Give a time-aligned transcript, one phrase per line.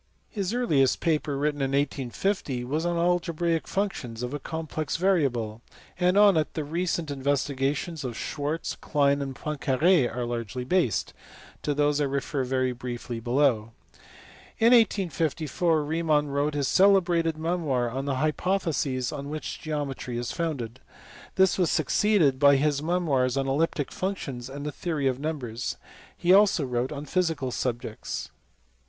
[0.31, 5.61] His earliest paper, written in 1850, was on algebraic functions of a complex variable,
[5.99, 11.13] and on it the recent investigations of Schwarz, Klein, and Poincare are largely based:
[11.61, 13.73] to these I refer very briefly below
[14.59, 15.07] (see p.
[15.11, 15.45] 470).
[15.45, 20.31] In 1854 Riemann wrote his cele brated memoir on the hypotheses on which geometry is
[20.31, 20.79] founded.
[21.35, 25.77] This was succeeded by memoirs on elliptic functions and the theory of numbers;
[26.17, 28.31] he also wrote on physical subjects.